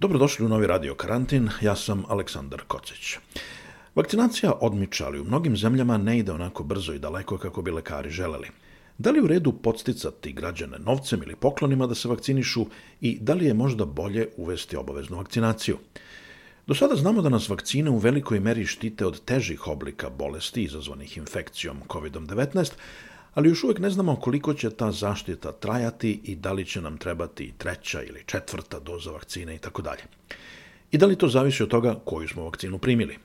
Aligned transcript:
Dobrodošli 0.00 0.44
u 0.44 0.48
novi 0.48 0.66
Radio 0.66 0.94
Karantin, 0.94 1.48
ja 1.60 1.76
sam 1.76 2.04
Aleksandar 2.08 2.60
Kocić. 2.66 3.16
Vakcinacija 3.94 4.52
odmiča, 4.60 5.06
ali 5.06 5.20
u 5.20 5.24
mnogim 5.24 5.56
zemljama 5.56 5.96
ne 5.96 6.18
ide 6.18 6.32
onako 6.32 6.64
brzo 6.64 6.92
i 6.92 6.98
daleko 6.98 7.38
kako 7.38 7.62
bi 7.62 7.70
lekari 7.70 8.10
želeli. 8.10 8.48
Da 8.98 9.10
li 9.10 9.20
u 9.20 9.26
redu 9.26 9.52
podsticati 9.52 10.32
građane 10.32 10.78
novcem 10.78 11.22
ili 11.22 11.36
poklonima 11.36 11.86
da 11.86 11.94
se 11.94 12.08
vakcinišu 12.08 12.66
i 13.00 13.18
da 13.20 13.34
li 13.34 13.46
je 13.46 13.54
možda 13.54 13.84
bolje 13.84 14.28
uvesti 14.36 14.76
obaveznu 14.76 15.16
vakcinaciju? 15.16 15.78
Do 16.66 16.74
sada 16.74 16.96
znamo 16.96 17.22
da 17.22 17.28
nas 17.28 17.48
vakcine 17.48 17.90
u 17.90 17.98
velikoj 17.98 18.40
meri 18.40 18.66
štite 18.66 19.06
od 19.06 19.24
težih 19.24 19.66
oblika 19.66 20.10
bolesti 20.10 20.62
izazvanih 20.62 21.16
infekcijom 21.16 21.76
COVID-19, 21.88 22.72
ali 23.34 23.48
još 23.48 23.64
uvek 23.64 23.78
ne 23.78 23.90
znamo 23.90 24.16
koliko 24.16 24.54
će 24.54 24.70
ta 24.70 24.92
zaštita 24.92 25.52
trajati 25.52 26.20
i 26.24 26.36
da 26.36 26.52
li 26.52 26.64
će 26.64 26.80
nam 26.80 26.98
trebati 26.98 27.54
treća 27.58 28.02
ili 28.02 28.22
četvrta 28.26 28.80
doza 28.80 29.10
vakcine 29.10 29.54
i 29.54 29.58
tako 29.58 29.82
dalje. 29.82 30.02
I 30.90 30.98
da 30.98 31.06
li 31.06 31.16
to 31.16 31.28
zavisi 31.28 31.62
od 31.62 31.68
toga 31.68 31.94
koju 32.04 32.28
smo 32.28 32.44
vakcinu 32.44 32.78
primili. 32.78 33.16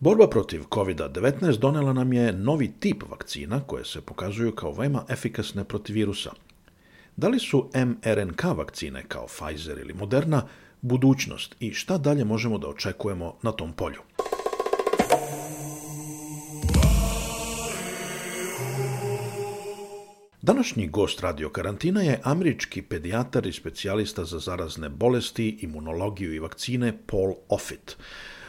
Borba 0.00 0.28
protiv 0.28 0.62
COVID-19 0.62 1.58
donela 1.58 1.92
nam 1.92 2.12
je 2.12 2.32
novi 2.32 2.72
tip 2.80 3.02
vakcina 3.10 3.60
koje 3.60 3.84
se 3.84 4.00
pokazuju 4.00 4.52
kao 4.52 4.72
veoma 4.72 5.04
efikasne 5.08 5.64
protiv 5.64 5.94
virusa. 5.94 6.30
Da 7.16 7.28
li 7.28 7.38
su 7.38 7.70
mRNK 7.74 8.44
vakcine 8.44 9.04
kao 9.08 9.26
Pfizer 9.26 9.78
ili 9.78 9.94
Moderna 9.94 10.42
budućnost 10.80 11.56
i 11.60 11.72
šta 11.72 11.98
dalje 11.98 12.24
možemo 12.24 12.58
da 12.58 12.68
očekujemo 12.68 13.34
na 13.42 13.52
tom 13.52 13.72
polju? 13.72 14.00
Današnji 20.44 20.86
gost 20.88 21.20
radio 21.20 21.50
karantina 21.50 22.02
je 22.02 22.20
američki 22.22 22.82
pedijatar 22.82 23.46
i 23.46 23.52
specijalista 23.52 24.24
za 24.24 24.38
zarazne 24.38 24.88
bolesti, 24.88 25.58
imunologiju 25.60 26.34
i 26.34 26.38
vakcine 26.38 26.98
Paul 27.06 27.34
Offit. 27.48 27.96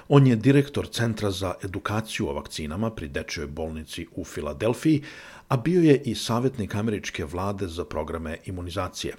On 0.10 0.28
je 0.28 0.36
direktor 0.36 0.88
Centra 0.88 1.32
za 1.32 1.54
edukaciju 1.64 2.28
o 2.28 2.34
vakcinama 2.34 2.92
pri 2.92 3.08
Dečjoj 3.08 3.48
bolnici 3.48 4.08
u 4.16 4.26
Filadelfiji, 4.26 5.04
a 5.48 5.58
bio 5.58 5.82
je 5.82 6.02
i 6.06 6.16
savjetnik 6.16 6.76
američke 6.76 7.26
vlade 7.26 7.68
za 7.68 7.86
programe 7.86 8.38
imunizacije. 8.46 9.14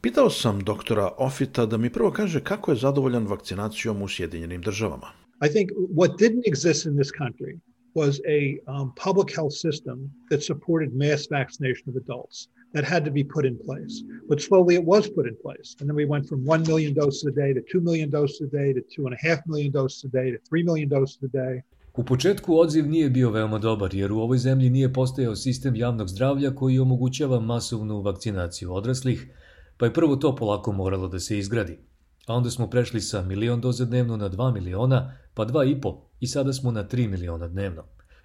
Pitao 0.00 0.30
sam 0.30 0.60
doktora 0.60 1.12
Offita 1.18 1.66
da 1.66 1.76
mi 1.76 1.90
prvo 1.90 2.10
kaže 2.10 2.44
kako 2.44 2.70
je 2.70 2.76
zadovoljan 2.76 3.26
vakcinacijom 3.26 4.02
u 4.02 4.08
Sjedinjenim 4.08 4.62
državama. 4.62 5.12
I 5.46 5.52
think 5.52 5.70
what 5.94 6.18
didn't 6.18 6.52
exist 6.52 6.86
in 6.86 6.96
this 6.96 7.12
country 7.20 7.58
was 7.96 8.20
a 8.38 8.40
um, 8.68 8.92
public 9.06 9.28
health 9.38 9.54
system 9.66 9.96
that 10.30 10.42
supported 10.50 10.90
mass 10.94 11.22
vaccination 11.38 11.86
of 11.90 11.96
adults. 11.96 12.48
That 12.74 12.84
had 12.84 13.04
to 13.06 13.10
be 13.10 13.24
put 13.24 13.44
in 13.50 13.56
place. 13.68 13.94
But 14.28 14.38
slowly 14.48 14.74
it 14.80 14.84
was 14.84 15.04
put 15.16 15.26
in 15.26 15.36
place. 15.46 15.68
And 15.78 15.84
then 15.88 15.96
we 15.96 16.04
went 16.04 16.28
from 16.28 16.40
1 16.44 16.62
million 16.70 16.92
doses 16.94 17.24
a 17.32 17.34
day 17.42 17.50
to 17.54 17.62
2 17.72 17.80
million 17.80 18.10
doses 18.10 18.40
a 18.48 18.50
day 18.58 18.68
to 18.76 18.82
2.5 19.00 19.42
million 19.46 19.72
doses 19.72 20.04
a 20.04 20.08
day 20.08 20.28
to 20.30 20.38
3 20.48 20.62
million 20.68 20.88
doses 20.88 21.18
a 21.22 21.28
day. 21.28 21.62
U 21.96 22.04
početku 22.04 22.58
odziv 22.58 22.86
nije 22.86 23.10
bio 23.10 23.30
veoma 23.30 23.58
dobar 23.58 23.94
jer 23.94 24.12
u 24.12 24.18
ovoj 24.18 24.38
zemlji 24.38 24.70
nije 24.70 24.92
postojao 24.92 25.36
sistem 25.36 25.76
javnog 25.76 26.08
zdravlja 26.08 26.50
koji 26.54 26.78
omogućava 26.78 27.40
masovnu 27.40 28.00
vakcinaciju 28.00 28.74
odraslih, 28.74 29.26
pa 29.76 29.86
je 29.86 29.92
prvo 29.92 30.16
to 30.16 30.36
polako 30.36 30.72
moralo 30.72 31.08
da 31.08 31.20
se 31.20 31.38
izgradi. 31.38 31.78
A 32.26 32.34
onda 32.34 32.50
smo 32.50 32.70
prešli 32.70 33.00
sa 33.00 33.22
milion 33.22 33.60
doza 33.60 33.84
dnevno 33.84 34.16
na 34.16 34.30
2 34.30 34.54
miliona, 34.54 35.12
pa 35.34 35.46
2,5 35.46 35.96
i 36.20 36.26
sada 36.26 36.52
smo 36.52 36.70
na 36.70 36.84
3 36.84 37.08
miliona 37.08 37.48
dnevno. 37.48 37.84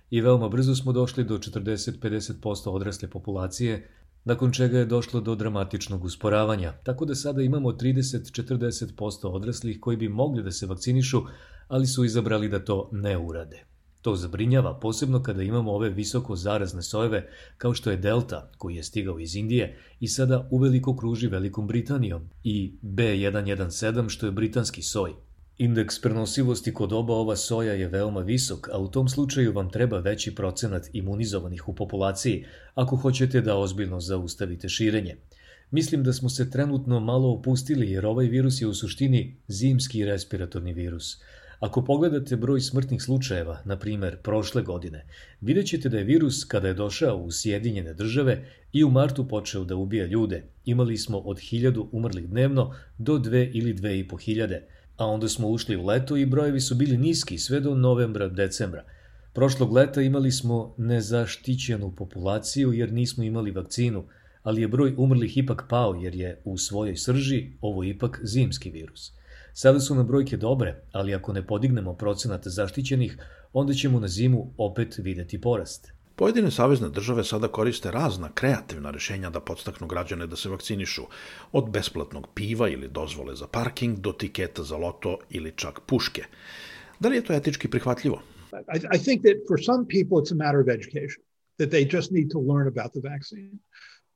I 0.10 0.22
veoma 0.22 0.50
brzo 0.50 0.76
smo 0.76 0.92
došli 0.92 1.24
do 1.24 1.38
40-50% 1.38 2.70
odrasle 2.70 3.10
populacije, 3.10 3.90
nakon 4.24 4.52
čega 4.52 4.78
je 4.78 4.86
došlo 4.86 5.22
do 5.22 5.36
dramatičnog 5.36 6.04
usporavanja, 6.04 6.74
tako 6.84 7.06
da 7.06 7.16
sada 7.16 7.42
imamo 7.42 7.72
30-40% 7.72 9.28
odraslih 9.28 9.80
koji 9.82 9.98
bi 9.98 10.10
mogli 10.10 10.44
da 10.44 10.52
se 10.52 10.66
vakcinišu, 10.66 11.22
ali 11.68 11.88
su 11.88 12.06
izabrali 12.06 12.50
da 12.50 12.66
to 12.66 12.90
ne 12.92 13.18
urade. 13.18 13.64
To 14.02 14.16
zabrinjava, 14.16 14.80
posebno 14.80 15.24
kada 15.24 15.44
imamo 15.44 15.72
ove 15.72 15.90
visoko 15.90 16.36
zarazne 16.36 16.82
sojeve, 16.82 17.30
kao 17.58 17.74
što 17.74 17.92
je 17.92 17.98
Delta, 17.98 18.52
koji 18.58 18.76
je 18.76 18.84
stigao 18.84 19.20
iz 19.20 19.36
Indije 19.36 19.78
i 20.00 20.08
sada 20.08 20.48
uveliko 20.52 20.98
kruži 20.98 21.28
Velikom 21.28 21.68
Britanijom, 21.68 22.30
i 22.44 22.74
B117, 22.84 24.10
što 24.10 24.26
je 24.26 24.32
britanski 24.32 24.82
soj. 24.82 25.12
Indeks 25.58 26.02
prenosivosti 26.02 26.74
kod 26.74 26.94
oba 26.94 27.14
ova 27.14 27.36
soja 27.36 27.74
je 27.74 27.88
veoma 27.88 28.22
visok, 28.22 28.70
a 28.74 28.78
u 28.78 28.88
tom 28.88 29.10
slučaju 29.10 29.54
vam 29.54 29.70
treba 29.70 30.00
veći 30.00 30.36
procenat 30.36 30.88
imunizovanih 30.94 31.68
u 31.68 31.76
populaciji 31.76 32.46
ako 32.76 32.96
hoćete 32.96 33.42
da 33.42 33.58
ozbiljno 33.58 34.00
zaustavite 34.00 34.70
širenje. 34.70 35.18
Mislim 35.72 36.04
da 36.04 36.14
smo 36.14 36.30
se 36.30 36.52
trenutno 36.52 37.00
malo 37.00 37.34
opustili 37.34 37.92
jer 37.92 38.06
ovaj 38.06 38.26
virus 38.26 38.62
je 38.62 38.68
u 38.68 38.74
suštini 38.74 39.38
zimski 39.48 40.06
respiratorni 40.06 40.74
virus. 40.74 41.22
Ako 41.62 41.84
pogledate 41.86 42.36
broj 42.36 42.62
smrtnih 42.62 43.02
slučajeva, 43.02 43.60
na 43.66 43.76
primer 43.80 44.18
prošle 44.18 44.62
godine, 44.62 45.06
vidjet 45.42 45.68
ćete 45.68 45.90
da 45.90 45.98
je 45.98 46.04
virus 46.04 46.44
kada 46.44 46.68
je 46.68 46.74
došao 46.74 47.18
u 47.18 47.32
Sjedinjene 47.32 47.94
države 47.94 48.46
i 48.74 48.84
u 48.84 48.90
martu 48.90 49.28
počeo 49.28 49.64
da 49.64 49.76
ubija 49.76 50.06
ljude. 50.06 50.44
Imali 50.66 50.98
smo 50.98 51.18
od 51.18 51.38
1000 51.38 51.88
umrlih 51.92 52.30
dnevno 52.30 52.76
do 52.98 53.20
2 53.20 53.52
ili 53.54 53.74
2,5 53.74 54.22
hiljade, 54.22 54.68
a 54.98 55.06
onda 55.06 55.30
smo 55.30 55.48
ušli 55.48 55.76
u 55.76 55.86
leto 55.86 56.18
i 56.18 56.26
brojevi 56.26 56.60
su 56.60 56.76
bili 56.76 56.98
niski 56.98 57.38
sve 57.38 57.60
do 57.60 57.76
novembra, 57.76 58.28
decembra. 58.28 58.84
Prošlog 59.34 59.72
leta 59.72 60.02
imali 60.02 60.32
smo 60.32 60.76
nezaštićenu 60.78 61.96
populaciju 61.96 62.74
jer 62.74 62.94
nismo 62.94 63.24
imali 63.24 63.52
vakcinu, 63.52 64.04
ali 64.44 64.62
je 64.62 64.68
broj 64.68 64.94
umrlih 64.98 65.38
ipak 65.38 65.66
pao 65.70 65.96
jer 65.96 66.16
je 66.16 66.42
u 66.44 66.58
svojoj 66.58 66.98
srži 66.98 67.52
ovo 67.62 67.84
ipak 67.84 68.20
zimski 68.24 68.70
virus. 68.70 69.21
Sada 69.54 69.80
su 69.80 69.96
nam 69.96 70.08
brojke 70.08 70.38
dobre, 70.38 70.84
ali 70.92 71.16
ako 71.16 71.34
ne 71.34 71.48
podignemo 71.48 71.94
procenat 71.94 72.42
zaštićenih, 72.48 73.18
onda 73.54 73.74
ćemo 73.74 74.00
na 74.00 74.08
zimu 74.08 74.54
opet 74.58 74.96
videti 74.98 75.42
porast. 75.42 75.92
Pojedine 76.16 76.52
savezne 76.52 76.90
države 76.90 77.24
sada 77.24 77.48
koriste 77.48 77.92
razna 77.92 78.30
kreativna 78.34 78.92
rešenja 78.92 79.30
da 79.30 79.40
podstaknu 79.40 79.88
građane 79.88 80.28
da 80.28 80.36
se 80.36 80.50
vakcinišu, 80.50 81.02
od 81.52 81.70
besplatnog 81.70 82.28
piva 82.36 82.70
ili 82.70 82.88
dozvole 82.88 83.36
za 83.36 83.48
parking 83.48 84.00
do 84.00 84.12
tiketa 84.12 84.64
za 84.64 84.78
loto 84.78 85.18
ili 85.30 85.54
čak 85.56 85.80
puške. 85.86 86.24
Da 87.00 87.10
li 87.10 87.16
je 87.16 87.24
to 87.24 87.34
etički 87.34 87.68
prihvatljivo? 87.68 88.22
I, 88.54 88.80
I 88.96 89.00
think 89.04 89.22
that 89.22 89.38
for 89.48 89.58
some 89.64 89.86
people 89.88 90.18
it's 90.22 90.32
a 90.32 90.36
matter 90.36 90.62
of 90.62 90.68
education, 90.68 91.24
that 91.58 91.70
they 91.70 91.86
just 91.94 92.12
need 92.12 92.30
to 92.32 92.40
learn 92.40 92.68
about 92.68 92.92
the 92.94 93.02
vaccine. 93.10 93.52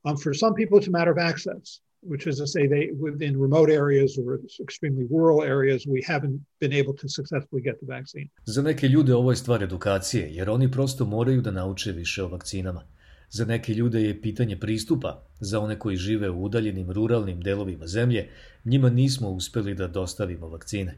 Um, 0.03 0.17
for 0.17 0.33
some 0.33 0.53
people 0.55 0.77
it's 0.79 0.87
a 0.87 0.97
matter 0.99 1.11
of 1.11 1.17
access. 1.17 1.81
Which 2.11 2.27
is 2.27 2.37
to 2.37 2.47
say 2.47 2.67
they 2.67 2.91
within 3.07 3.41
remote 3.41 3.69
areas 3.73 4.17
or 4.17 4.39
extremely 4.65 5.05
rural 5.15 5.41
areas 5.43 5.85
we 5.85 6.01
haven't 6.07 6.39
been 6.59 6.73
able 6.73 6.95
to 7.01 7.07
successfully 7.07 7.61
get 7.61 7.75
the 7.79 7.85
vaccine. 7.97 8.27
Za 8.45 8.61
neke 8.61 8.87
ljude 8.87 9.15
ovo 9.15 9.31
je 9.31 9.35
stvar 9.35 9.63
edukacije, 9.63 10.29
jer 10.31 10.49
oni 10.49 10.71
prosto 10.71 11.05
moraju 11.05 11.41
da 11.41 11.51
nauče 11.51 11.91
više 11.91 12.23
o 12.23 12.27
vakcinama. 12.27 12.83
Za 13.29 13.45
neke 13.45 13.73
ljude 13.73 14.01
je 14.01 14.21
pitanje 14.21 14.59
pristupa, 14.59 15.23
za 15.39 15.59
one 15.59 15.79
koji 15.79 15.97
žive 15.97 16.29
u 16.29 16.43
udaljenim 16.43 16.91
ruralnim 16.91 17.41
delovima 17.41 17.87
zemlje, 17.87 18.29
njima 18.65 18.89
nismo 18.89 19.29
uspeli 19.29 19.75
da 19.75 19.87
dostavimo 19.87 20.47
vakcine. 20.47 20.97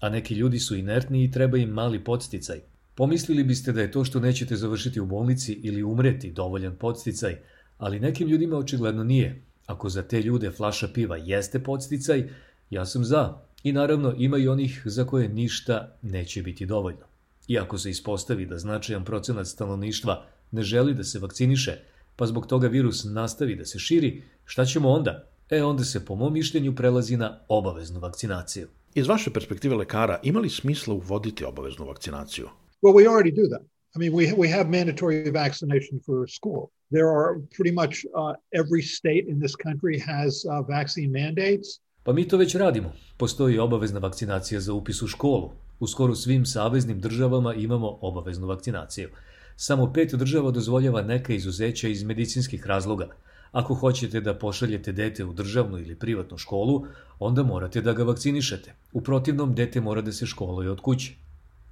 A 0.00 0.08
neki 0.08 0.34
ljudi 0.34 0.58
su 0.58 0.76
inertni 0.76 1.24
i 1.24 1.30
treba 1.30 1.58
im 1.58 1.68
mali 1.68 2.04
podsticaj. 2.04 2.60
Pomislili 2.94 3.44
biste 3.44 3.72
da 3.72 3.80
je 3.80 3.90
to 3.90 4.04
što 4.04 4.20
nećete 4.20 4.56
završiti 4.56 5.00
u 5.00 5.06
bolnici 5.06 5.52
ili 5.52 5.82
umreti 5.82 6.30
dovoljan 6.30 6.76
podsticaj, 6.76 7.36
ali 7.78 8.00
nekim 8.00 8.28
ljudima 8.28 8.56
očigledno 8.56 9.04
nije, 9.04 9.42
Ako 9.66 9.88
za 9.88 10.02
te 10.02 10.22
ljude 10.22 10.50
flaša 10.50 10.88
piva 10.88 11.16
jeste 11.16 11.62
podsticaj, 11.62 12.28
Ja 12.72 12.86
sam 12.86 13.04
za. 13.04 13.34
I 13.62 13.72
naravno 13.72 14.14
ima 14.18 14.38
i 14.38 14.48
onih 14.48 14.82
za 14.84 15.04
koje 15.04 15.28
ništa 15.28 15.96
neće 16.02 16.42
biti 16.42 16.66
dovoljno. 16.66 17.06
Iako 17.48 17.78
se 17.78 17.90
ispostavi 17.90 18.46
da 18.46 18.58
značajan 18.58 19.04
procenat 19.04 19.46
stanovništva 19.46 20.24
ne 20.50 20.62
želi 20.62 20.94
da 20.94 21.04
se 21.04 21.18
vakciniše, 21.18 21.76
pa 22.16 22.26
zbog 22.26 22.46
toga 22.46 22.68
virus 22.68 23.04
nastavi 23.04 23.56
da 23.56 23.64
se 23.64 23.78
širi, 23.78 24.22
šta 24.44 24.64
ćemo 24.64 24.88
onda? 24.88 25.28
E 25.50 25.62
onda 25.62 25.84
se 25.84 26.04
po 26.04 26.14
mom 26.14 26.32
mišljenju 26.32 26.74
prelazi 26.74 27.16
na 27.16 27.38
obaveznu 27.48 28.00
vakcinaciju. 28.00 28.68
Iz 28.94 29.06
vaše 29.06 29.30
perspektive 29.30 29.76
lekara, 29.76 30.20
ima 30.22 30.40
li 30.40 30.50
smisla 30.50 30.94
uvoditi 30.94 31.44
obaveznu 31.44 31.86
vakcinaciju? 31.86 32.48
Well, 32.82 32.94
we 32.94 33.06
already 33.06 33.34
do 33.36 33.48
that. 33.48 33.62
I 33.96 33.98
mean, 33.98 34.12
we, 34.12 34.36
we 34.36 34.56
have 34.56 34.70
mandatory 34.70 35.32
vaccination 35.32 36.00
for 36.06 36.28
school. 36.38 36.68
There 36.92 37.08
are 37.08 37.40
pretty 37.56 37.74
much 37.82 37.94
uh, 38.04 38.34
every 38.60 38.82
state 38.82 39.24
in 39.28 39.40
this 39.40 39.54
country 39.66 39.96
has 40.12 40.44
uh, 40.44 40.66
vaccine 40.68 41.10
mandates. 41.22 41.80
Pa 42.02 42.12
mi 42.12 42.28
to 42.28 42.36
već 42.36 42.54
radimo. 42.54 42.92
Postoji 43.16 43.58
obavezna 43.58 43.98
vakcinacija 43.98 44.60
za 44.60 44.72
upis 44.72 45.02
u 45.02 45.08
školu. 45.08 45.50
U 45.80 45.86
skoro 45.86 46.14
svim 46.14 46.46
saveznim 46.46 47.00
državama 47.00 47.54
imamo 47.54 47.98
obaveznu 48.00 48.46
vakcinaciju. 48.46 49.08
Samo 49.56 49.92
pet 49.92 50.14
država 50.14 50.50
dozvoljava 50.50 51.02
neka 51.02 51.32
izuzeća 51.32 51.88
iz 51.88 52.02
medicinskih 52.02 52.66
razloga. 52.66 53.08
Ako 53.52 53.74
hoćete 53.74 54.20
da 54.20 54.34
pošaljete 54.34 54.92
dete 54.92 55.24
u 55.24 55.32
državnu 55.32 55.78
ili 55.78 55.94
privatnu 55.94 56.38
školu, 56.38 56.86
onda 57.18 57.42
morate 57.42 57.80
da 57.80 57.92
ga 57.92 58.04
vakcinišete. 58.04 58.74
U 58.92 59.00
protivnom, 59.00 59.54
dete 59.54 59.80
mora 59.80 60.00
da 60.02 60.12
se 60.12 60.26
školuje 60.26 60.70
od 60.70 60.80
kuće. 60.80 61.12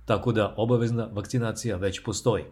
Tako 0.04 0.32
da 0.32 0.54
obavezna 0.56 1.08
vakcinacija 1.12 1.76
već 1.76 2.04
postoji. 2.04 2.44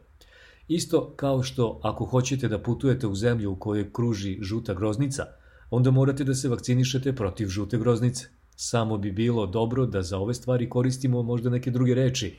Isto 0.68 1.12
kao 1.16 1.42
što 1.42 1.80
ako 1.82 2.04
hoćete 2.04 2.48
da 2.48 2.62
putujete 2.62 3.06
u 3.06 3.14
zemlju 3.14 3.52
u 3.52 3.56
kojoj 3.56 3.92
kruži 3.92 4.38
žuta 4.42 4.74
groznica, 4.74 5.24
onda 5.70 5.90
morate 5.90 6.24
da 6.24 6.34
se 6.34 6.48
vakcinišete 6.48 7.14
protiv 7.14 7.48
žute 7.48 7.78
groznice. 7.78 8.26
Samo 8.56 8.98
bi 8.98 9.12
bilo 9.12 9.46
dobro 9.46 9.86
da 9.86 10.02
za 10.02 10.18
ove 10.18 10.34
stvari 10.34 10.68
koristimo 10.68 11.22
možda 11.22 11.50
neke 11.50 11.70
druge 11.70 11.94
reči, 11.94 12.36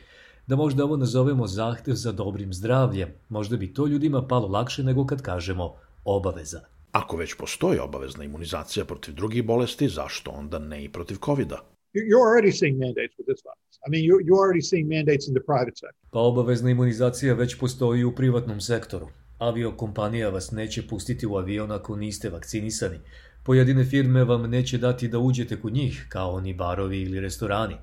da 0.48 0.56
možda 0.56 0.84
ovo 0.84 0.98
nazovemo 0.98 1.48
zahtev 1.48 1.94
za 1.94 2.12
dobrim 2.12 2.54
zdravljem. 2.54 3.10
Možda 3.30 3.58
bi 3.58 3.74
to 3.74 3.88
ljudima 3.88 4.28
palo 4.28 4.48
lakše 4.48 4.84
nego 4.84 5.06
kad 5.06 5.22
kažemo 5.22 5.76
obaveza. 6.06 6.62
Ako 6.92 7.18
već 7.18 7.34
postoji 7.34 7.80
obavezna 7.80 8.24
imunizacija 8.24 8.86
protiv 8.86 9.16
drugih 9.16 9.46
bolesti, 9.46 9.90
zašto 9.90 10.32
onda 10.32 10.60
ne 10.60 10.84
i 10.84 10.90
protiv 10.90 11.18
covid 11.26 11.50
-a? 11.50 11.79
You're 11.94 12.22
already 12.22 12.52
seeing 12.52 12.78
mandates 12.78 13.18
with 13.18 13.26
this 13.26 13.42
virus. 13.44 13.80
I 13.86 13.90
mean, 13.90 14.04
you're, 14.08 14.22
you're 14.26 14.42
already 14.44 14.62
seeing 14.62 14.88
mandates 14.88 15.28
in 15.28 15.34
the 15.34 15.44
private 15.46 15.78
sector. 15.78 16.10
Pa 16.12 16.20
obavezna 16.20 16.70
imunizacija 16.70 17.34
već 17.34 17.60
postoji 17.60 18.04
u 18.04 18.16
privatnom 18.16 18.62
sektoru. 18.62 19.08
Aviokompanija 19.38 20.30
vas 20.30 20.52
neće 20.52 20.88
pustiti 20.88 21.28
u 21.28 21.36
avion 21.36 21.72
ako 21.72 21.96
niste 21.96 22.30
vakcinisani. 22.30 23.00
Pojedine 23.44 23.86
firme 23.86 24.24
vam 24.24 24.50
neće 24.50 24.78
dati 24.78 25.08
da 25.08 25.20
uđete 25.20 25.62
kod 25.62 25.74
njih, 25.74 26.06
kao 26.10 26.32
oni 26.32 26.54
barovi 26.54 27.02
ili 27.02 27.20
restorani. 27.20 27.76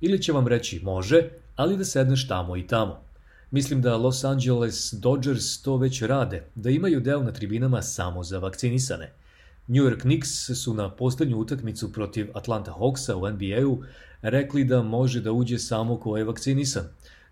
Ili 0.00 0.22
će 0.22 0.32
vam 0.32 0.46
reći 0.46 0.80
može, 0.82 1.28
ali 1.56 1.76
da 1.76 1.84
sedneš 1.84 2.28
tamo 2.28 2.56
i 2.56 2.66
tamo. 2.66 3.04
Mislim 3.50 3.82
da 3.82 3.96
Los 3.96 4.24
Angeles 4.24 4.92
Dodgers 4.92 5.62
to 5.62 5.76
već 5.76 6.02
rade, 6.02 6.42
da 6.54 6.70
imaju 6.70 7.00
deo 7.00 7.22
na 7.22 7.32
tribinama 7.32 7.82
samo 7.82 8.22
za 8.22 8.38
vakcinisane. 8.38 9.12
New 9.66 9.84
York 9.84 10.00
Knicks 10.00 10.50
su 10.54 10.74
na 10.74 10.90
poslednju 10.90 11.38
utakmicu 11.38 11.92
protiv 11.92 12.28
Atlanta 12.34 12.72
Hawksa 12.72 13.14
u 13.14 13.30
NBA-u 13.30 13.82
rekli 14.22 14.64
da 14.64 14.82
može 14.82 15.20
da 15.20 15.32
uđe 15.32 15.58
samo 15.58 15.96
ko 15.96 16.16
je 16.16 16.24
vakcinisan. 16.24 16.84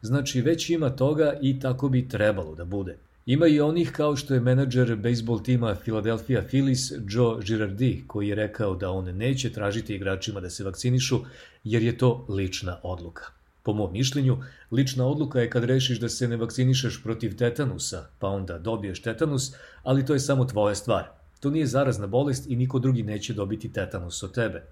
Znači 0.02 0.40
već 0.40 0.70
ima 0.70 0.90
toga 0.90 1.38
i 1.42 1.60
tako 1.60 1.88
bi 1.88 2.08
trebalo 2.08 2.54
da 2.54 2.64
bude. 2.64 2.98
Ima 3.26 3.46
i 3.46 3.60
onih 3.60 3.92
kao 3.92 4.16
što 4.16 4.34
je 4.34 4.40
menadžer 4.40 4.96
bejsbol 4.96 5.42
tima 5.42 5.74
Philadelphia 5.74 6.42
Phillies 6.42 6.92
Joe 7.08 7.42
Girardi 7.44 8.04
koji 8.06 8.28
je 8.28 8.34
rekao 8.34 8.74
da 8.74 8.90
on 8.90 9.04
neće 9.04 9.52
tražiti 9.52 9.94
igračima 9.94 10.40
da 10.40 10.50
se 10.50 10.64
vakcinišu 10.64 11.20
jer 11.64 11.82
je 11.82 11.98
to 11.98 12.26
lična 12.28 12.76
odluka. 12.82 13.24
Po 13.62 13.72
mom 13.72 13.92
mišljenju, 13.92 14.38
lična 14.70 15.06
odluka 15.06 15.40
je 15.40 15.50
kad 15.50 15.64
rešiš 15.64 16.00
da 16.00 16.08
se 16.08 16.28
ne 16.28 16.36
vakcinišeš 16.36 17.02
protiv 17.02 17.36
tetanusa, 17.36 18.06
pa 18.18 18.28
onda 18.28 18.58
dobiješ 18.58 19.02
tetanus, 19.02 19.52
ali 19.82 20.06
to 20.06 20.12
je 20.12 20.20
samo 20.20 20.44
tvoja 20.44 20.74
stvar. 20.74 21.19
To 21.40 21.50
nije 21.50 21.66
zarazna 21.66 22.06
bolest 22.06 22.46
i 22.46 22.56
niko 22.56 22.78
drugi 22.78 23.02
neće 23.02 23.34
dobiti 23.34 23.72
tetanus 23.72 24.22
od 24.22 24.34
tebe. 24.34 24.62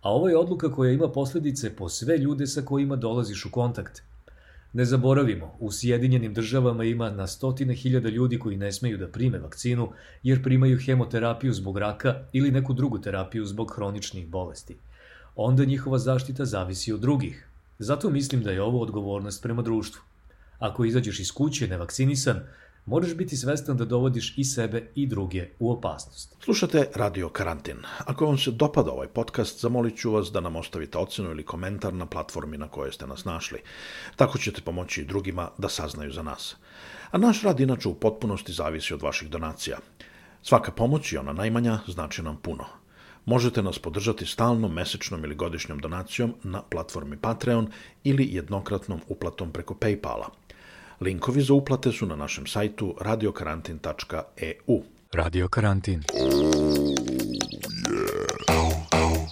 A 0.00 0.10
ovo 0.10 0.28
je 0.28 0.38
odluka 0.38 0.72
koja 0.72 0.92
ima 0.92 1.08
posledice 1.08 1.76
po 1.76 1.88
sve 1.88 2.18
ljude 2.18 2.46
sa 2.46 2.62
kojima 2.62 2.96
dolaziš 2.96 3.44
u 3.44 3.50
kontakt. 3.50 4.02
Ne 4.72 4.84
zaboravimo, 4.84 5.56
u 5.60 5.72
Sjedinjenim 5.72 6.34
državama 6.34 6.84
ima 6.84 7.10
na 7.10 7.26
stotine 7.26 7.74
hiljada 7.74 8.08
ljudi 8.08 8.38
koji 8.38 8.56
ne 8.56 8.72
smeju 8.72 8.98
da 8.98 9.08
prime 9.08 9.38
vakcinu 9.38 9.92
jer 10.22 10.42
primaju 10.42 10.78
hemoterapiju 10.78 11.52
zbog 11.52 11.78
raka 11.78 12.14
ili 12.32 12.50
neku 12.50 12.72
drugu 12.72 12.98
terapiju 12.98 13.46
zbog 13.46 13.72
hroničnih 13.74 14.28
bolesti. 14.28 14.76
Onda 15.36 15.64
njihova 15.64 15.98
zaštita 15.98 16.44
zavisi 16.44 16.92
od 16.92 17.00
drugih. 17.00 17.48
Zato 17.78 18.10
mislim 18.10 18.42
da 18.42 18.50
je 18.50 18.62
ovo 18.62 18.80
odgovornost 18.82 19.42
prema 19.42 19.62
društvu. 19.62 20.02
Ako 20.58 20.84
izađeš 20.84 21.20
iz 21.20 21.32
kuće 21.32 21.68
nevakcinisan, 21.68 22.40
moraš 22.86 23.14
biti 23.14 23.36
svestan 23.36 23.76
da 23.76 23.84
dovodiš 23.84 24.38
i 24.38 24.44
sebe 24.44 24.90
i 24.94 25.06
druge 25.06 25.48
u 25.58 25.72
opasnost. 25.72 26.36
Slušate 26.40 26.88
Radio 26.94 27.28
Karantin. 27.28 27.76
Ako 27.98 28.26
vam 28.26 28.38
se 28.38 28.50
dopada 28.50 28.90
ovaj 28.90 29.08
podcast, 29.08 29.60
zamolit 29.60 29.96
ću 29.96 30.12
vas 30.12 30.32
da 30.32 30.40
nam 30.40 30.56
ostavite 30.56 30.98
ocenu 30.98 31.30
ili 31.30 31.44
komentar 31.44 31.94
na 31.94 32.06
platformi 32.06 32.58
na 32.58 32.68
kojoj 32.68 32.92
ste 32.92 33.06
nas 33.06 33.24
našli. 33.24 33.58
Tako 34.16 34.38
ćete 34.38 34.62
pomoći 34.62 35.00
i 35.00 35.04
drugima 35.04 35.50
da 35.58 35.68
saznaju 35.68 36.12
za 36.12 36.22
nas. 36.22 36.56
A 37.10 37.18
naš 37.18 37.42
rad 37.42 37.60
inače 37.60 37.88
u 37.88 37.94
potpunosti 37.94 38.52
zavisi 38.52 38.94
od 38.94 39.02
vaših 39.02 39.30
donacija. 39.30 39.78
Svaka 40.42 40.72
pomoć 40.72 41.12
i 41.12 41.16
ona 41.16 41.32
najmanja 41.32 41.78
znači 41.86 42.22
nam 42.22 42.36
puno. 42.36 42.64
Možete 43.26 43.62
nas 43.62 43.78
podržati 43.78 44.26
stalnom, 44.26 44.72
mesečnom 44.72 45.24
ili 45.24 45.34
godišnjom 45.34 45.78
donacijom 45.78 46.34
na 46.42 46.62
platformi 46.62 47.16
Patreon 47.16 47.68
ili 48.04 48.28
jednokratnom 48.32 49.00
uplatom 49.08 49.52
preko 49.52 49.74
Paypala. 49.74 50.43
Linkovi 51.00 51.42
za 51.42 51.54
uplate 51.54 51.92
su 51.92 52.06
na 52.06 52.16
našem 52.16 52.46
sajtu 52.46 52.94
radiokarantin.eu. 53.00 54.82
Radio 55.12 55.48
Karantin. 55.48 56.02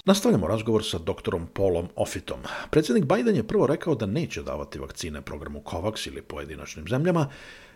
Nastavljamo 0.04 0.46
razgovor 0.46 0.84
sa 0.84 0.98
doktorom 0.98 1.46
Paulom 1.46 1.88
Offitom. 1.96 2.40
Predsjednik 2.70 3.04
Biden 3.04 3.36
je 3.36 3.46
prvo 3.46 3.66
rekao 3.66 3.94
da 3.94 4.06
neće 4.06 4.42
davati 4.42 4.78
vakcine 4.78 5.20
programu 5.20 5.62
COVAX 5.64 6.08
ili 6.08 6.22
pojedinačnim 6.22 6.88
zemljama, 6.88 7.28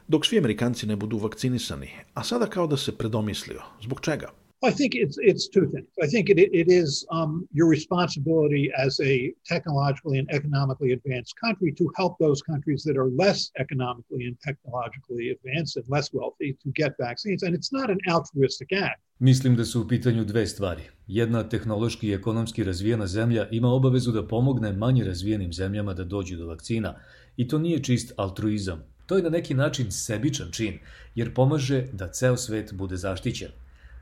dok 0.09 0.27
svi 0.27 0.39
Amerikanci 0.39 0.87
ne 0.87 0.97
budu 0.97 1.19
vakcinisani, 1.19 1.91
a 2.15 2.25
sada 2.25 2.47
kao 2.47 2.67
da 2.67 2.77
se 2.77 2.99
predomislio. 2.99 3.63
Zbog 3.83 4.01
čega? 4.01 4.31
I 4.63 4.71
think 4.71 4.95
it's 4.95 5.19
it's 5.21 5.49
two 5.49 5.67
things. 5.73 5.89
I 6.03 6.07
think 6.07 6.31
it, 6.31 6.39
it 6.39 6.69
is 6.83 7.07
um, 7.11 7.47
your 7.53 7.69
responsibility 7.69 8.73
as 8.87 8.99
a 9.01 9.35
technologically 9.45 10.19
and 10.19 10.29
economically 10.31 10.93
advanced 10.93 11.35
country 11.45 11.73
to 11.75 11.85
help 11.97 12.19
those 12.19 12.41
countries 12.43 12.83
that 12.85 12.97
are 12.97 13.11
less 13.25 13.51
economically 13.59 14.27
and 14.29 14.37
technologically 14.49 15.31
advanced 15.37 15.77
and 15.77 15.85
less 15.89 16.09
wealthy 16.13 16.57
to 16.63 16.69
get 16.75 16.93
vaccines. 16.99 17.43
And 17.43 17.55
it's 17.55 17.71
not 17.71 17.91
an 17.91 18.01
altruistic 18.09 18.73
act. 18.73 19.01
Mislim 19.19 19.57
da 19.57 19.65
su 19.65 19.81
u 19.81 19.89
pitanju 19.89 20.25
dve 20.25 20.47
stvari. 20.47 20.83
Jedna 21.07 21.49
tehnološki 21.49 22.09
i 22.09 22.13
ekonomski 22.13 22.65
razvijena 22.65 23.07
zemlja 23.07 23.49
ima 23.51 23.69
obavezu 23.69 24.13
da 24.13 24.27
pomogne 24.27 24.73
manje 24.73 25.05
razvijenim 25.05 25.53
zemljama 25.53 25.95
da 25.95 26.05
dođu 26.05 26.37
do 26.37 26.47
vakcina. 26.47 26.99
I 27.37 27.49
to 27.49 27.59
nije 27.59 27.83
čist 27.83 28.13
altruizam. 28.17 28.85
To 29.07 29.17
je 29.17 29.23
na 29.23 29.29
neki 29.31 29.55
način 29.55 29.91
sebičan 29.91 30.51
čin, 30.53 30.79
jer 31.15 31.35
pomaže 31.35 31.87
da 31.93 32.13
ceo 32.13 32.37
svet 32.37 32.73
bude 32.73 32.97
zaštićen. 32.97 33.49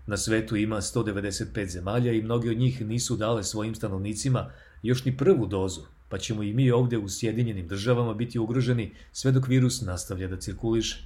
Na 0.06 0.16
svetu 0.16 0.56
ima 0.56 0.76
195 0.76 1.66
zemalja 1.66 2.12
i 2.12 2.23
mnogi 2.23 2.50
od 2.50 2.56
njih 2.56 2.87
nisu 2.87 3.16
dale 3.16 3.44
svojim 3.44 3.75
stanovnicima 3.75 4.50
još 4.82 5.04
ni 5.04 5.16
prvu 5.16 5.46
dozu, 5.46 5.80
pa 6.08 6.18
ćemo 6.18 6.42
i 6.42 6.52
mi 6.52 6.70
ovde 6.70 6.99
u 6.99 7.08
Sjedinjenim 7.08 7.68
državama 7.68 8.14
biti 8.14 8.38
ugroženi 8.38 8.94
sve 9.12 9.32
dok 9.32 9.49
virus 9.49 9.80
nastavlja 9.80 10.28
da 10.28 10.37
cirkuliše. 10.37 11.04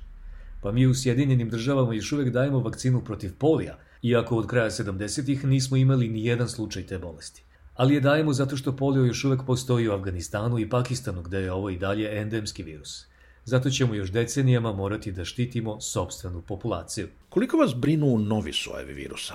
Pa 0.63 0.73
mi 0.73 0.87
u 0.87 0.95
Sjedinjenim 0.95 1.51
državama 1.51 1.95
još 1.95 2.13
uvek 2.13 2.33
dajemo 2.33 2.59
vakcinu 2.59 3.05
protiv 3.05 3.33
polija, 3.39 3.79
iako 4.03 4.37
od 4.37 4.47
kraja 4.47 4.71
70-ih 4.71 5.45
nismo 5.45 5.77
imali 5.77 6.09
ni 6.09 6.25
jedan 6.25 6.49
slučaj 6.49 6.87
te 6.87 6.99
bolesti. 6.99 7.43
Ali 7.75 7.95
je 7.95 8.01
dajemo 8.01 8.33
zato 8.33 8.57
što 8.57 8.77
polio 8.77 9.05
još 9.05 9.25
uvek 9.25 9.41
postoji 9.47 9.89
u 9.89 9.93
Afganistanu 9.93 10.59
i 10.59 10.69
Pakistanu, 10.69 11.23
gde 11.23 11.39
je 11.39 11.53
ovo 11.53 11.71
i 11.71 11.79
dalje 11.79 12.21
endemski 12.21 12.63
virus. 12.63 13.08
Zato 13.49 13.71
ćemo 13.71 13.95
još 13.95 14.13
decenijama 14.13 14.73
morati 14.73 15.13
da 15.13 15.25
štitimo 15.25 15.81
sobstvenu 15.81 16.43
populaciju. 16.43 17.09
Koliko 17.29 17.57
vas 17.57 17.75
brinu 17.75 18.19
novi 18.19 18.53
sojevi 18.53 18.95
virusa? 18.95 19.35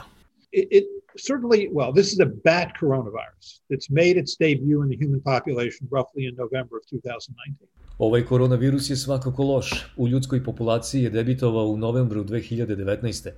It, 0.52 0.68
it 0.72 0.86
certainly, 1.28 1.72
well, 1.72 1.94
this 1.94 2.14
is 2.14 2.20
a 2.20 2.30
bat 2.50 2.70
coronavirus 2.82 3.48
that's 3.70 3.90
made 4.02 4.16
its 4.22 4.34
debut 4.40 4.80
in 4.84 4.90
the 4.94 5.00
human 5.06 5.22
population 5.32 5.84
roughly 5.96 6.22
in 6.30 6.36
November 6.36 6.76
of 6.80 6.84
2019. 6.92 7.66
Ovaj 7.98 8.26
koronavirus 8.26 8.90
je 8.90 8.96
svakako 8.96 9.44
loš. 9.44 9.86
U 9.98 10.08
ljudskoj 10.08 10.44
populaciji 10.44 11.04
je 11.04 11.10
debitovao 11.10 11.68
u 11.68 11.78
novembru 11.78 12.24
2019. 12.24 13.30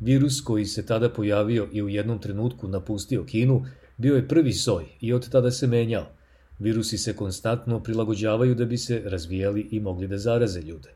Virus 0.00 0.40
koji 0.40 0.64
se 0.64 0.86
tada 0.86 1.08
pojavio 1.08 1.68
i 1.72 1.82
u 1.82 1.88
jednom 1.88 2.18
trenutku 2.18 2.68
napustio 2.68 3.24
Kinu 3.24 3.64
bio 3.96 4.16
je 4.16 4.28
prvi 4.28 4.52
soj 4.52 4.84
i 5.00 5.12
od 5.12 5.30
tada 5.30 5.50
se 5.50 5.66
menjao. 5.66 6.06
Virusi 6.60 6.98
se 6.98 7.16
konstantno 7.16 7.80
prilagođavaju 7.82 8.54
da 8.54 8.64
bi 8.64 8.78
se 8.78 9.02
razvijali 9.04 9.68
i 9.70 9.80
mogli 9.80 10.08
da 10.08 10.18
zaraze 10.18 10.60
ljude. 10.60 10.88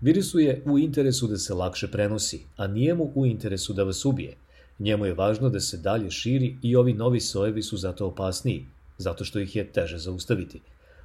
Virusu 0.00 0.38
je 0.38 0.62
u 0.66 0.78
interesu 0.78 1.26
da 1.26 1.38
se 1.38 1.54
lakše 1.54 1.88
prenosi, 1.90 2.40
a 2.56 2.66
nije 2.66 2.94
mu 2.94 3.12
u 3.14 3.26
interesu 3.26 3.72
da 3.72 3.84
vas 3.84 4.04
ubije. 4.04 4.36
Njemu 4.78 5.06
je 5.06 5.14
važno 5.14 5.48
da 5.48 5.60
se 5.60 5.76
dalje 5.76 6.10
širi 6.10 6.56
i 6.62 6.76
ovi 6.76 6.94
novi 6.94 7.20
sojevi 7.20 7.62
su 7.62 7.76
zato 7.76 8.06
opasniji, 8.06 8.66
zato 8.98 9.24
što 9.24 9.38
ih 9.38 9.56
je 9.56 9.64
teže 9.72 9.98
zaustaviti. 9.98 10.60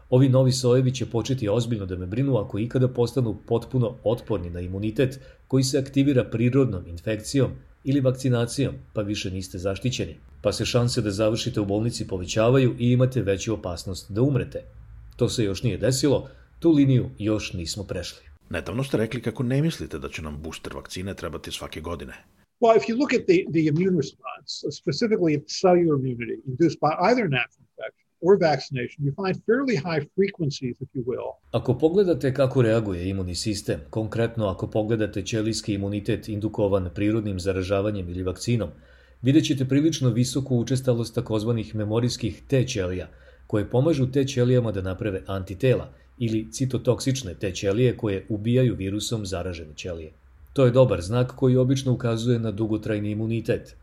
Ovi 0.10 0.30
novi 0.30 0.52
sojevi 0.52 0.94
će 0.94 1.06
početi 1.06 1.50
ozbiljno 1.50 1.86
da 1.86 1.96
me 1.96 2.06
brinu 2.06 2.38
ako 2.38 2.60
ikada 2.60 2.88
postanu 2.88 3.38
potpuno 3.48 3.96
otporni 4.04 4.50
na 4.50 4.60
imunitet 4.60 5.20
koji 5.48 5.64
se 5.64 5.80
aktivira 5.80 6.24
prirodnom 6.24 6.88
infekcijom 6.88 7.52
ili 7.84 8.00
vakcinacijom, 8.00 8.76
pa 8.94 9.02
više 9.02 9.32
niste 9.32 9.58
zaštićeni. 9.58 10.16
Pa 10.42 10.52
se 10.54 10.66
šanse 10.66 11.02
da 11.02 11.12
završite 11.12 11.62
u 11.62 11.66
bolnici 11.66 12.08
povećavaju 12.08 12.76
i 12.80 12.92
imate 12.92 13.22
veću 13.22 13.54
opasnost 13.54 14.12
da 14.12 14.22
umrete. 14.22 14.64
To 15.16 15.30
se 15.30 15.44
još 15.44 15.64
nije 15.64 15.78
desilo, 15.78 16.30
tu 16.60 16.72
liniju 16.72 17.10
još 17.20 17.54
nismo 17.54 17.84
prešli. 17.84 18.22
Nedavno 18.50 18.84
ste 18.84 18.98
rekli 18.98 19.22
kako 19.22 19.44
ne 19.44 19.62
mislite 19.62 20.00
da 20.00 20.10
će 20.10 20.22
nam 20.22 20.42
booster 20.42 20.74
vakcine 20.76 21.14
trebati 21.14 21.52
svake 21.52 21.82
godine. 21.82 22.14
Well, 22.62 22.78
if 22.78 22.84
you 22.90 22.98
look 23.00 23.14
at 23.14 23.26
the, 23.30 23.38
the 23.56 23.64
immune 23.72 23.98
response, 23.98 24.52
specifically 24.82 25.44
cellular 25.62 26.00
immunity 26.00 26.38
induced 26.46 26.80
by 26.80 26.92
either 27.08 27.30
natural 27.30 27.67
or 28.22 28.38
vaccination, 28.40 29.06
you 29.06 29.14
find 29.16 29.36
fairly 29.46 29.76
high 29.76 30.08
frequencies, 30.16 30.82
if 30.82 30.90
you 30.94 31.04
will. 31.06 31.32
Ako 31.52 31.78
pogledate 31.78 32.34
kako 32.34 32.62
reaguje 32.62 33.10
imunni 33.10 33.36
sistem, 33.36 33.80
konkretno 33.90 34.48
ako 34.48 34.68
pogledate 34.68 35.22
ćelijski 35.26 35.74
imunitet 35.74 36.30
indukovan 36.30 36.90
prirodnim 36.96 37.40
zaražavanjem 37.40 38.10
ili 38.10 38.24
vakcinom, 38.24 38.70
vidjet 39.22 39.46
ćete 39.46 39.66
prilično 39.66 40.10
visoku 40.10 40.58
učestalost 40.58 41.16
takozvanih 41.16 41.76
memorijskih 41.76 42.42
T 42.48 42.66
ćelija, 42.66 43.08
koje 43.48 43.70
pomažu 43.70 44.12
T 44.12 44.26
ćelijama 44.26 44.72
da 44.72 44.82
naprave 44.82 45.22
antitela 45.28 45.94
ili 46.20 46.52
citotoksične 46.52 47.34
T 47.34 47.52
ćelije 47.52 47.98
koje 47.98 48.26
ubijaju 48.30 48.76
virusom 48.76 49.26
zaražene 49.26 49.74
ćelije. 49.76 50.12
To 50.54 50.66
je 50.66 50.72
dobar 50.72 51.02
znak 51.02 51.36
koji 51.36 51.56
obično 51.56 51.94
ukazuje 51.94 52.40
na 52.40 52.52
dugotrajni 52.52 53.12
imunitet. 53.12 53.76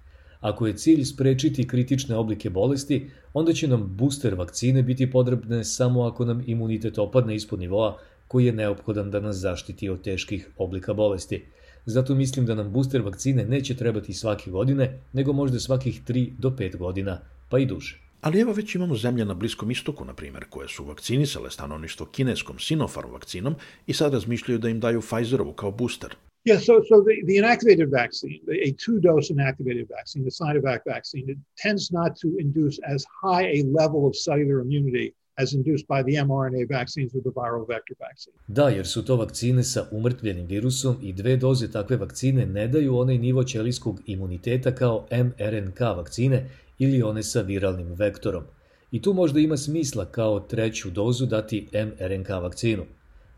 Ako 0.44 0.66
je 0.66 0.76
cilj 0.76 1.04
sprečiti 1.04 1.68
kritične 1.68 2.16
oblike 2.16 2.50
bolesti, 2.50 3.10
onda 3.34 3.52
će 3.52 3.68
nam 3.68 3.86
booster 3.96 4.34
vakcine 4.34 4.82
biti 4.82 5.10
potrebne 5.10 5.64
samo 5.64 6.02
ako 6.02 6.24
nam 6.24 6.42
imunitet 6.46 6.98
opadne 6.98 7.34
ispod 7.34 7.60
nivoa 7.60 7.98
koji 8.28 8.46
je 8.46 8.52
neophodan 8.52 9.10
da 9.10 9.20
nas 9.20 9.36
zaštiti 9.36 9.88
od 9.88 10.02
teških 10.02 10.50
oblika 10.56 10.94
bolesti. 10.94 11.44
Zato 11.86 12.14
mislim 12.14 12.46
da 12.46 12.54
nam 12.54 12.72
booster 12.72 13.02
vakcine 13.02 13.44
neće 13.44 13.76
trebati 13.76 14.12
svake 14.12 14.50
godine, 14.50 15.00
nego 15.12 15.32
možda 15.32 15.60
svakih 15.60 16.02
3 16.08 16.30
do 16.38 16.50
5 16.50 16.76
godina, 16.76 17.20
pa 17.48 17.58
i 17.58 17.66
duže. 17.66 18.00
Ali 18.20 18.40
evo 18.40 18.52
već 18.52 18.74
imamo 18.74 18.96
zemlje 18.96 19.24
na 19.24 19.34
Bliskom 19.34 19.70
istoku, 19.70 20.04
na 20.04 20.14
primjer, 20.14 20.44
koje 20.50 20.68
su 20.68 20.84
vakcinisale 20.84 21.50
stanovništvo 21.50 22.06
kineskom 22.06 22.58
Sinopharm 22.58 23.12
vakcinom 23.12 23.54
i 23.86 23.92
sad 23.92 24.12
razmišljaju 24.12 24.58
da 24.58 24.68
im 24.68 24.80
daju 24.80 25.00
Pfizerovu 25.00 25.52
kao 25.52 25.70
booster. 25.70 26.16
Yeah, 26.44 26.58
so 26.58 26.82
so 26.88 27.00
the, 27.00 27.22
the 27.24 27.36
inactivated 27.38 27.90
vaccine, 27.90 28.40
a 28.68 28.70
two-dose 28.72 29.30
inactivated 29.30 29.88
vaccine, 29.88 30.24
the 30.24 30.30
Sinovac 30.30 30.80
vaccine, 30.84 31.30
it 31.30 31.38
tends 31.56 31.90
not 31.90 32.16
to 32.20 32.36
induce 32.38 32.78
as 32.94 33.06
high 33.22 33.46
a 33.58 33.62
level 33.80 34.06
of 34.06 34.14
cellular 34.14 34.60
immunity 34.60 35.14
as 35.38 35.54
induced 35.54 35.86
by 35.88 36.02
the 36.02 36.14
mRNA 36.14 36.68
vaccines 36.68 37.12
with 37.14 37.24
the 37.24 37.32
viral 37.32 37.66
vector 37.66 37.94
vaccine. 37.98 38.34
Da, 38.46 38.68
jer 38.68 38.86
su 38.86 39.04
to 39.04 39.16
vakcine 39.16 39.62
sa 39.62 39.88
umrtvljenim 39.90 40.46
virusom 40.46 40.96
i 41.02 41.12
dve 41.12 41.36
doze 41.36 41.70
takve 41.70 41.96
vakcine 41.96 42.46
ne 42.46 42.68
daju 42.68 42.98
onaj 42.98 43.18
nivo 43.18 43.44
ćelijskog 43.44 44.00
imuniteta 44.06 44.74
kao 44.74 45.06
mRNK 45.10 45.80
vakcine 45.80 46.50
ili 46.78 47.02
one 47.02 47.22
sa 47.22 47.40
viralnim 47.40 47.94
vektorom. 47.94 48.44
I 48.92 49.02
tu 49.02 49.12
možda 49.12 49.40
ima 49.40 49.56
smisla 49.56 50.04
kao 50.04 50.40
treću 50.40 50.90
dozu 50.90 51.26
dati 51.26 51.68
mRNK 51.72 52.28
vakcinu. 52.28 52.84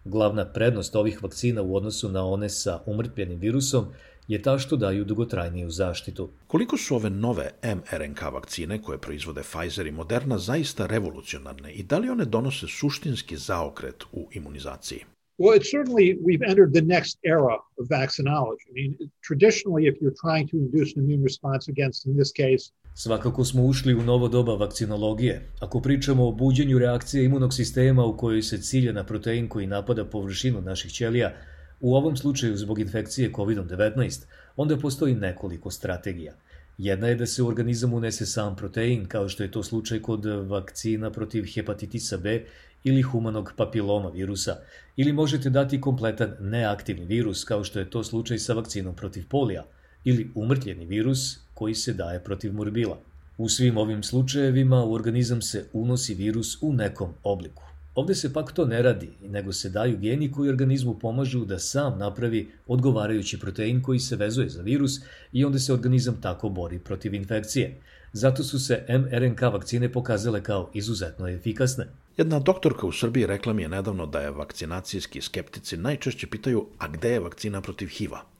Glavna 0.08 0.44
prednost 0.44 0.96
ovih 0.96 1.22
vakcina 1.22 1.62
u 1.62 1.76
odnosu 1.76 2.08
na 2.08 2.24
one 2.26 2.48
sa 2.48 2.82
umrtvenim 2.86 3.38
virusom 3.38 3.86
je 4.28 4.42
ta 4.42 4.58
što 4.58 4.76
daju 4.76 5.04
dugotrajniju 5.04 5.70
zaštitu. 5.70 6.28
Koliko 6.46 6.76
su 6.76 6.96
ove 6.96 7.10
nove 7.10 7.50
mRNK 7.62 8.22
vakcine 8.22 8.82
koje 8.82 8.98
proizvode 8.98 9.42
Pfizer 9.42 9.86
i 9.86 9.92
Moderna 9.92 10.38
zaista 10.38 10.86
revolucionarne 10.86 11.72
i 11.72 11.82
da 11.82 11.98
li 11.98 12.10
one 12.10 12.24
donose 12.24 12.66
suštinski 12.66 13.36
zaokret 13.36 14.04
u 14.12 14.28
imunizaciji? 14.32 15.00
Well, 15.38 15.58
it's 15.58 15.70
certainly 15.76 16.06
we've 16.26 16.48
entered 16.50 16.72
the 16.72 16.86
next 16.96 17.18
era 17.22 17.56
of 17.78 17.88
vaccinology. 17.88 18.66
I 18.70 18.74
mean, 18.78 18.92
traditionally, 19.28 19.82
if 19.90 19.94
you're 20.00 20.20
trying 20.24 20.46
to 20.50 20.56
induce 20.56 20.90
an 20.96 21.02
immune 21.04 21.24
response 21.30 21.64
against, 21.74 22.06
in 22.06 22.16
this 22.20 22.32
case, 22.42 22.64
Svakako 22.98 23.44
smo 23.44 23.64
ušli 23.64 23.94
u 23.94 24.02
novo 24.02 24.28
doba 24.28 24.54
vakcinologije. 24.54 25.48
Ako 25.60 25.80
pričamo 25.80 26.28
o 26.28 26.32
buđenju 26.32 26.78
reakcije 26.78 27.24
imunog 27.24 27.54
sistema 27.54 28.04
u 28.04 28.16
kojoj 28.16 28.42
se 28.42 28.58
cilja 28.58 28.92
na 28.92 29.04
protein 29.04 29.48
koji 29.48 29.66
napada 29.66 30.04
površinu 30.04 30.60
naših 30.60 30.92
ćelija, 30.92 31.32
u 31.80 31.96
ovom 31.96 32.16
slučaju 32.16 32.56
zbog 32.56 32.78
infekcije 32.78 33.32
COVID-19, 33.32 34.24
onda 34.56 34.78
postoji 34.78 35.14
nekoliko 35.14 35.70
strategija. 35.70 36.34
Jedna 36.78 37.08
je 37.08 37.14
da 37.14 37.26
se 37.26 37.42
u 37.42 37.48
organizam 37.48 37.94
unese 37.94 38.26
sam 38.26 38.56
protein, 38.56 39.06
kao 39.06 39.28
što 39.28 39.42
je 39.42 39.50
to 39.50 39.62
slučaj 39.62 40.02
kod 40.02 40.24
vakcina 40.24 41.10
protiv 41.10 41.44
hepatitisa 41.54 42.16
B 42.16 42.44
ili 42.84 43.02
humanog 43.02 43.52
papiloma 43.56 44.08
virusa, 44.08 44.56
ili 44.96 45.12
možete 45.12 45.50
dati 45.50 45.80
kompletan 45.80 46.36
neaktivni 46.40 47.04
virus, 47.04 47.44
kao 47.44 47.64
što 47.64 47.78
je 47.78 47.90
to 47.90 48.04
slučaj 48.04 48.38
sa 48.38 48.54
vakcinom 48.54 48.96
protiv 48.96 49.28
polija, 49.28 49.64
ili 50.06 50.30
umrtljeni 50.34 50.86
virus 50.86 51.38
koji 51.54 51.74
se 51.74 51.92
daje 51.92 52.24
protiv 52.24 52.54
morbila. 52.54 52.98
U 53.38 53.48
svim 53.48 53.76
ovim 53.76 54.02
slučajevima 54.02 54.84
u 54.84 54.92
organizam 54.92 55.42
se 55.42 55.64
unosi 55.72 56.14
virus 56.14 56.58
u 56.62 56.72
nekom 56.72 57.14
obliku. 57.22 57.62
Ovde 57.94 58.14
se 58.14 58.32
pak 58.32 58.52
to 58.52 58.64
ne 58.64 58.82
radi, 58.82 59.10
nego 59.28 59.52
se 59.52 59.70
daju 59.70 59.98
geni 59.98 60.32
koji 60.32 60.50
organizmu 60.50 60.98
pomažu 60.98 61.44
da 61.44 61.58
sam 61.58 61.98
napravi 61.98 62.48
odgovarajući 62.66 63.40
protein 63.40 63.82
koji 63.82 63.98
se 63.98 64.16
vezuje 64.16 64.48
za 64.48 64.62
virus 64.62 65.00
i 65.32 65.44
onda 65.44 65.58
se 65.58 65.72
organizam 65.72 66.20
tako 66.20 66.48
bori 66.48 66.78
protiv 66.78 67.14
infekcije. 67.14 67.80
Zato 68.12 68.44
su 68.44 68.58
se 68.58 68.84
mRNK 68.88 69.42
vakcine 69.42 69.92
pokazale 69.92 70.42
kao 70.42 70.70
izuzetno 70.74 71.28
efikasne. 71.28 71.86
Jedna 72.16 72.38
doktorka 72.38 72.86
u 72.86 72.92
Srbiji 72.92 73.26
rekla 73.26 73.52
mi 73.52 73.62
je 73.62 73.68
nedavno 73.68 74.06
da 74.06 74.20
je 74.20 74.30
vakcinacijski 74.30 75.20
skeptici 75.20 75.76
najčešće 75.76 76.26
pitaju 76.26 76.66
a 76.78 76.88
gde 76.88 77.10
je 77.10 77.20
vakcina 77.20 77.60
protiv 77.60 77.88
HIV-a? 77.88 78.35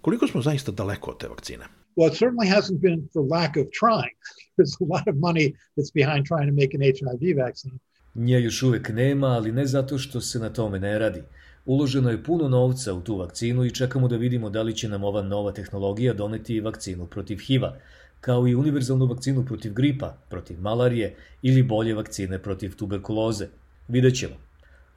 Koliko 0.00 0.26
smo 0.26 0.42
zaista 0.42 0.72
daleko 0.72 1.10
od 1.10 1.20
te 1.20 1.28
vakcine? 1.28 1.64
well, 1.98 2.12
it 2.12 2.18
certainly 2.18 2.48
hasn't 2.56 2.80
been 2.80 3.08
for 3.12 3.22
lack 3.36 3.56
of 3.56 3.66
trying. 3.80 4.16
There's 4.56 4.76
a 4.80 4.88
lot 4.94 5.06
of 5.08 5.14
money 5.16 5.46
that's 5.74 5.92
behind 6.00 6.20
trying 6.26 6.48
to 6.50 6.56
make 6.62 6.72
an 6.74 6.82
HIV 6.82 7.36
vaccine. 7.44 7.78
Nje 8.14 8.40
još 8.40 8.62
uvek 8.62 8.88
nema, 8.88 9.26
ali 9.26 9.52
ne 9.52 9.66
zato 9.66 9.98
što 9.98 10.20
se 10.20 10.38
na 10.38 10.50
tome 10.50 10.80
ne 10.80 10.98
radi. 10.98 11.22
Uloženo 11.64 12.10
je 12.10 12.22
puno 12.22 12.48
novca 12.48 12.94
u 12.94 13.00
tu 13.00 13.16
vakcinu 13.16 13.64
i 13.64 13.70
čekamo 13.70 14.08
da 14.08 14.16
vidimo 14.16 14.50
da 14.50 14.62
li 14.62 14.76
će 14.76 14.88
nam 14.88 15.04
ova 15.04 15.22
nova 15.22 15.52
tehnologija 15.52 16.14
doneti 16.14 16.60
vakcinu 16.60 17.06
protiv 17.06 17.38
HIV-a, 17.46 17.76
kao 18.20 18.48
i 18.48 18.54
univerzalnu 18.54 19.06
vakcinu 19.06 19.44
protiv 19.44 19.72
gripa, 19.72 20.16
protiv 20.28 20.60
malarije 20.60 21.16
ili 21.42 21.62
bolje 21.62 21.94
vakcine 21.94 22.38
protiv 22.38 22.76
tuberkuloze. 22.76 23.46
Vidjet 23.88 24.16
ćemo. 24.16 24.34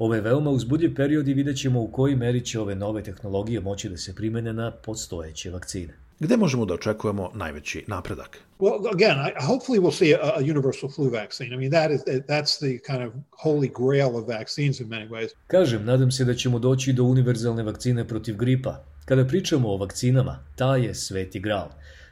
Ovo 0.01 0.15
je 0.15 0.21
veoma 0.21 0.49
uzbudljiv 0.49 0.95
period 0.95 1.27
i 1.27 1.33
vidjet 1.33 1.57
ćemo 1.57 1.81
u 1.81 1.87
kojoj 1.87 2.15
meri 2.15 2.45
će 2.45 2.59
ove 2.59 2.75
nove 2.75 3.03
tehnologije 3.03 3.59
moći 3.59 3.89
da 3.89 3.97
se 3.97 4.15
primene 4.15 4.53
na 4.53 4.71
podstojeće 4.71 5.51
vakcine. 5.51 5.93
Gde 6.19 6.37
možemo 6.37 6.65
da 6.65 6.73
očekujemo 6.73 7.31
najveći 7.33 7.83
napredak? 7.87 8.37
Well, 8.59 8.93
again, 8.93 9.17
I, 9.27 9.45
hopefully 9.45 9.79
we'll 9.79 9.97
see 9.97 10.13
a, 10.15 10.31
a 10.37 10.39
universal 10.39 10.89
flu 10.89 11.09
vaccine. 11.09 11.53
I 11.55 11.57
mean, 11.57 11.71
that 11.71 11.91
is 11.91 12.01
that's 12.27 12.57
the 12.57 12.79
kind 12.87 13.07
of 13.07 13.13
holy 13.43 13.69
grail 13.81 14.15
of 14.15 14.27
vaccines 14.27 14.79
in 14.79 14.87
many 14.87 15.09
ways. 15.09 15.29
Kažem, 15.47 15.85
nadam 15.85 16.11
se 16.11 16.25
da 16.25 16.33
ćemo 16.33 16.59
doći 16.59 16.93
do 16.93 17.03
univerzalne 17.03 17.63
vakcine 17.63 18.07
protiv 18.07 18.37
gripa. 18.37 18.83
Kada 19.05 19.25
pričamo 19.25 19.69
o 19.69 19.77
vakcinama, 19.77 20.39
ta 20.55 20.75
je 20.75 20.95
sveti 20.95 21.39
gral. 21.39 21.69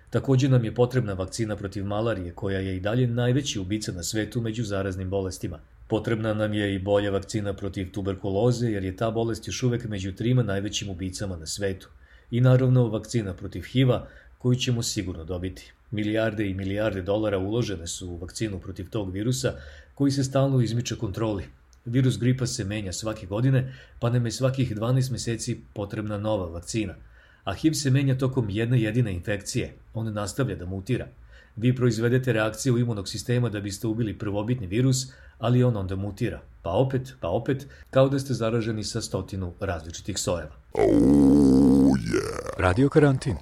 Takođe 0.09 0.49
nam 0.49 0.65
je 0.65 0.75
potrebna 0.75 1.13
vakcina 1.13 1.55
protiv 1.55 1.85
malarije, 1.85 2.31
koja 2.31 2.59
je 2.59 2.75
i 2.75 2.79
dalje 2.79 3.07
najveći 3.07 3.59
ubica 3.59 3.91
na 3.91 4.03
svetu 4.03 4.41
među 4.41 4.63
zaraznim 4.63 5.09
bolestima. 5.09 5.59
Potrebna 5.89 6.33
nam 6.33 6.53
je 6.53 6.75
i 6.75 6.79
bolja 6.79 7.11
vakcina 7.11 7.53
protiv 7.53 7.91
tuberkuloze, 7.91 8.67
jer 8.67 8.83
je 8.83 8.97
ta 8.97 9.11
bolest 9.11 9.47
još 9.47 9.63
uvek 9.63 9.85
među 9.87 10.11
trima 10.11 10.43
najvećim 10.43 10.89
ubicama 10.89 11.37
na 11.37 11.45
svetu 11.45 11.89
i 12.31 12.41
naravno 12.41 12.87
vakcina 12.87 13.33
protiv 13.33 13.61
HIV-a 13.61 14.07
koju 14.37 14.55
ćemo 14.55 14.83
sigurno 14.83 15.23
dobiti. 15.23 15.73
Milijarde 15.91 16.49
i 16.49 16.53
milijarde 16.53 17.01
dolara 17.01 17.37
uložene 17.37 17.87
su 17.87 18.09
u 18.09 18.17
vakcinu 18.17 18.59
protiv 18.59 18.89
tog 18.89 19.11
virusa 19.11 19.53
koji 19.95 20.11
se 20.11 20.23
stalno 20.23 20.61
izmiče 20.61 20.95
kontroli. 20.95 21.43
Virus 21.85 22.19
gripa 22.19 22.45
se 22.45 22.63
menja 22.63 22.93
svake 22.93 23.25
godine, 23.25 23.73
pa 23.99 24.09
nam 24.09 24.25
je 24.25 24.31
svakih 24.31 24.75
12 24.75 25.11
meseci 25.11 25.61
potrebna 25.73 26.17
nova 26.17 26.45
vakcina. 26.45 26.95
A 27.43 27.53
HIV 27.53 27.73
se 27.73 27.89
menja 27.89 28.17
tokom 28.17 28.49
jedne 28.49 28.81
jedine 28.81 29.13
infekcije. 29.13 29.73
On 29.93 30.13
nastavlja 30.13 30.55
da 30.55 30.65
mutira. 30.65 31.07
Vi 31.61 31.75
proizvedete 31.75 32.33
reakciju 32.33 32.77
imunog 32.77 33.09
sistema 33.09 33.49
da 33.49 33.59
biste 33.59 33.87
ubili 33.87 34.17
prvobitni 34.17 34.67
virus, 34.67 34.97
ali 35.37 35.63
on 35.63 35.77
onda 35.77 35.95
mutira. 35.95 36.41
Pa 36.61 36.69
opet, 36.69 37.13
pa 37.19 37.27
opet, 37.27 37.67
kao 37.89 38.09
da 38.09 38.19
ste 38.19 38.33
zaraženi 38.33 38.83
sa 38.83 39.01
stotinu 39.01 39.53
različitih 39.59 40.17
sojeva. 40.17 40.55
Oh, 40.73 40.83
yeah. 40.83 42.49
Radio 42.57 42.89
karantin. 42.89 43.35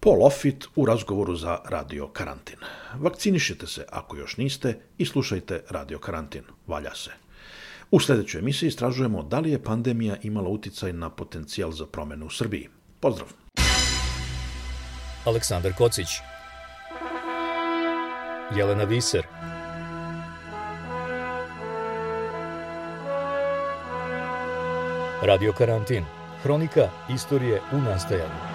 Paul 0.00 0.22
Offit 0.22 0.64
u 0.76 0.86
razgovoru 0.86 1.36
za 1.36 1.58
Radio 1.68 2.08
Karantin. 2.08 2.58
Vakcinišete 2.94 3.66
se 3.66 3.84
ako 3.90 4.16
još 4.16 4.36
niste 4.36 4.78
i 4.98 5.06
slušajte 5.06 5.62
Radio 5.70 5.98
Karantin. 5.98 6.42
Valja 6.66 6.94
se. 6.94 7.10
U 7.90 8.00
sledećoj 8.00 8.38
emisiji 8.38 8.68
istražujemo 8.68 9.22
da 9.22 9.40
li 9.40 9.50
je 9.50 9.62
pandemija 9.62 10.16
imala 10.22 10.48
uticaj 10.48 10.92
na 10.92 11.10
potencijal 11.10 11.72
za 11.72 11.86
promene 11.86 12.24
u 12.24 12.30
Srbiji. 12.30 12.68
Pozdrav! 13.00 13.28
Aleksandar 15.24 15.72
Kocić 15.78 16.08
Jelena 18.56 18.84
Viser. 18.84 19.24
Radio 25.22 25.52
Karantin. 25.52 26.04
Hronika 26.42 26.88
istorije 27.08 27.60
u 27.72 27.76
nastajanju 27.76 28.51